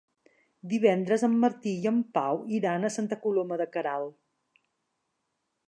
Divendres 0.69 1.25
en 1.27 1.35
Martí 1.43 1.73
i 1.83 1.91
en 1.91 1.99
Pau 2.17 2.41
iran 2.61 2.87
a 2.87 2.91
Santa 2.97 3.21
Coloma 3.27 3.61
de 3.63 3.71
Queralt. 3.77 4.19